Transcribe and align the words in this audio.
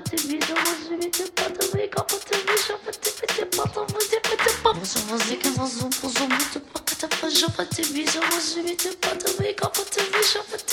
division, 0.00 0.56
was 0.56 0.88
division, 0.88 1.30
but 1.36 1.70
we 1.74 1.86
got 1.88 2.12
a 2.12 2.18
division, 2.30 2.76
but 2.84 3.00
division, 3.02 3.48
but 3.56 3.76
we 3.94 4.08
did 4.08 4.26
it. 4.26 4.62
Bubbles 4.64 4.96
of 4.96 5.12
a 5.12 5.18
zig 5.18 5.46
and 5.46 5.58
was 5.58 5.82
a 5.82 5.88
puzzle, 5.88 6.28
but 6.28 6.50
the 6.52 6.60
pocket 6.60 7.02
of 7.04 7.22
a 7.22 7.30
shop, 7.30 7.58
a 7.58 7.64
division, 7.66 8.22
was 8.32 8.54
division, 8.54 8.94
but 9.00 9.36
we 9.38 9.52
got 9.54 9.78
a 9.78 9.84
division, 9.90 10.42
but 10.50 10.65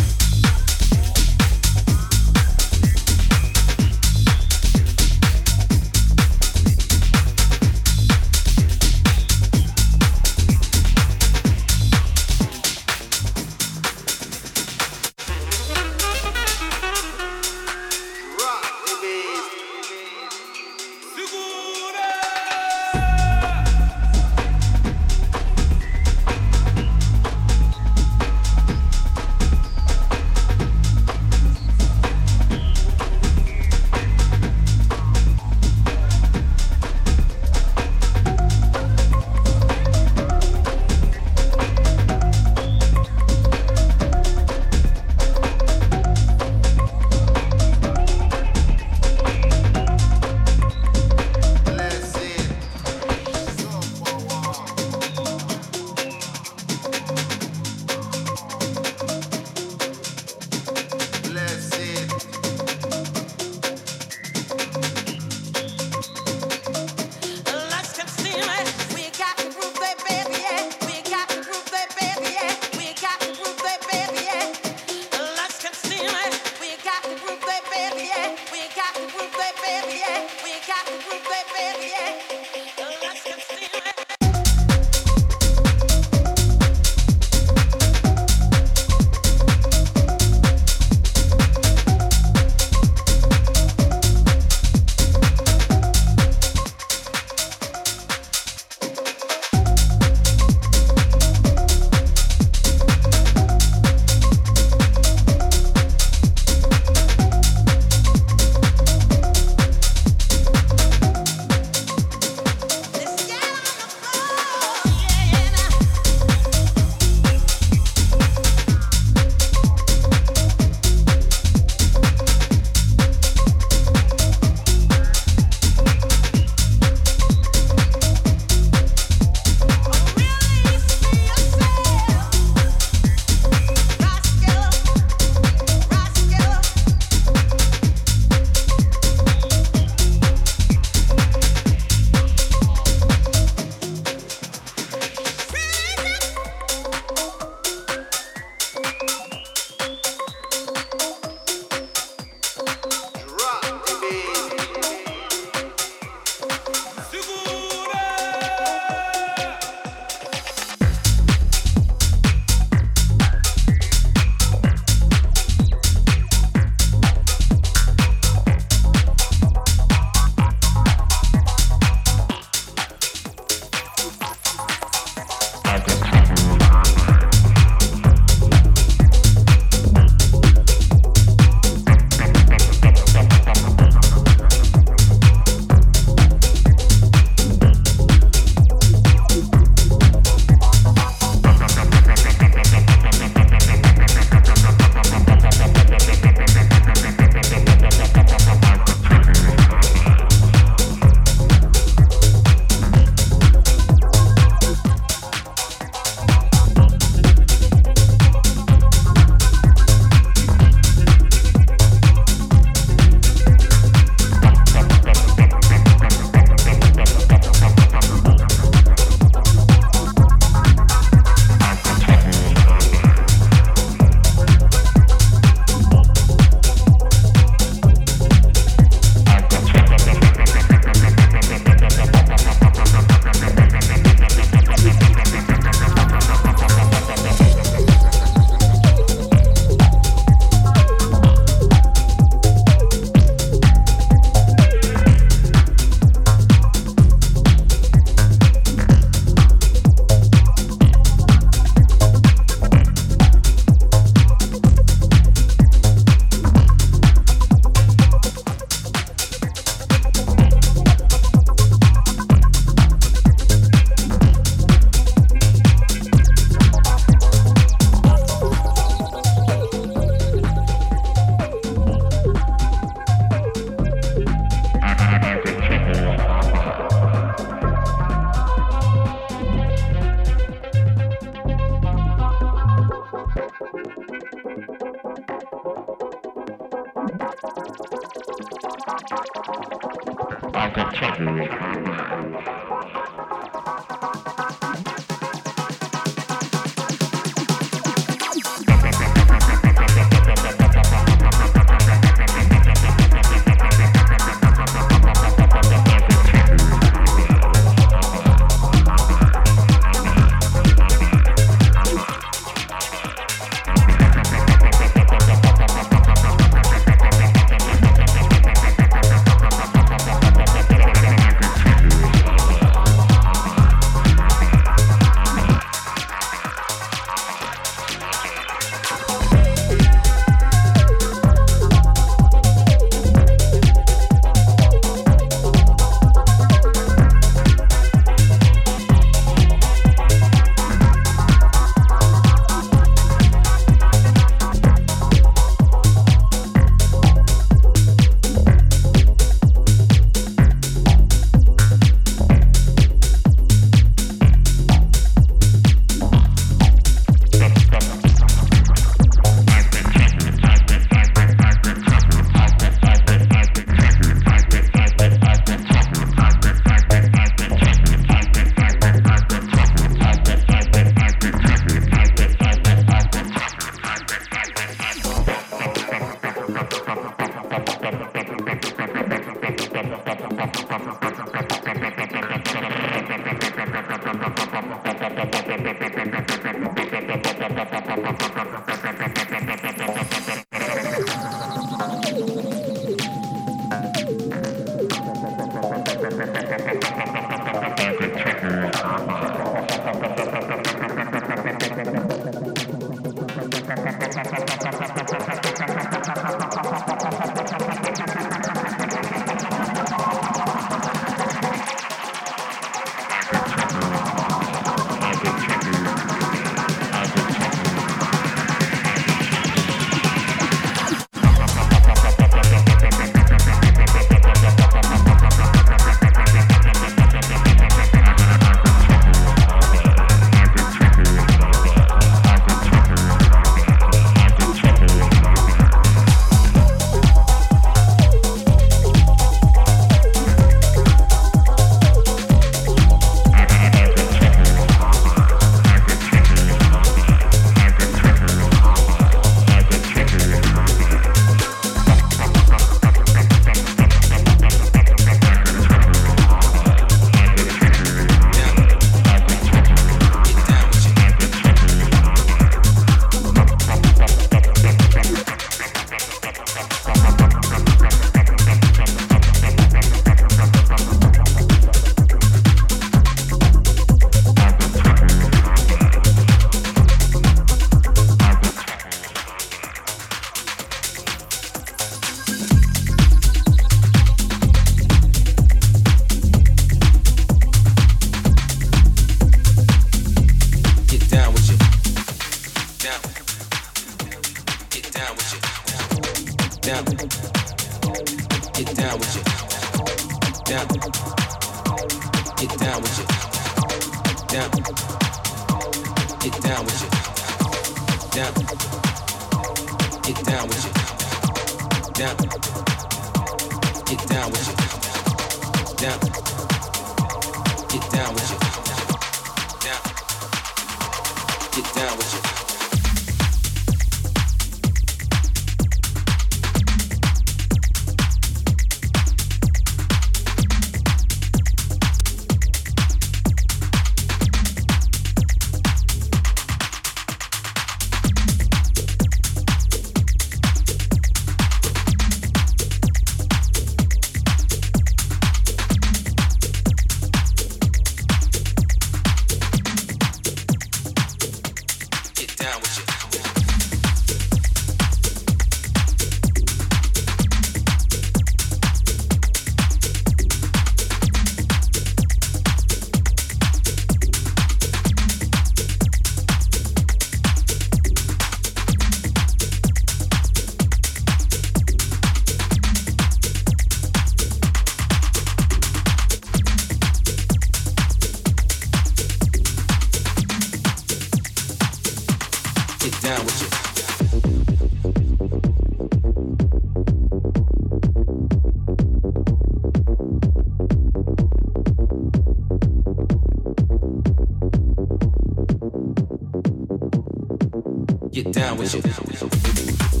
Thank 599.21 599.93
you. 599.93 600.00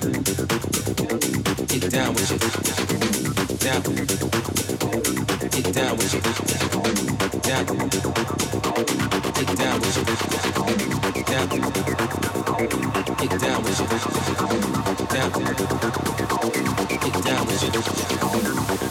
down, 0.00 0.12
get 1.66 1.90
down 1.90 2.14
with 2.14 2.32
it, 2.32 2.40
down, 3.60 3.82
get 5.50 5.72
down 5.74 5.96
with 5.96 6.14
it, 6.14 6.22
down, 7.42 7.66
get 7.66 7.66
down 7.66 7.76
with 9.02 9.10
it, 9.12 9.12
down, 9.12 9.26
get 9.34 9.56
down 9.56 9.80
with 9.80 9.96
it, 9.96 10.06
down, 11.02 11.02
get 11.02 11.26
down 11.26 11.48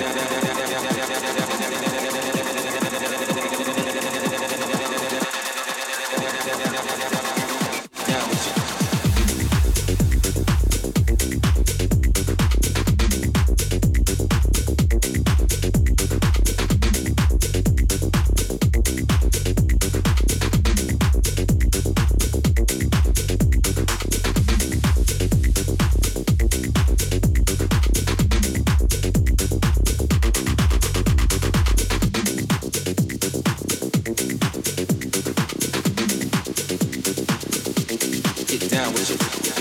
get 38.57 38.69
down 38.69 38.91
with 38.91 39.11
it. 39.11 39.60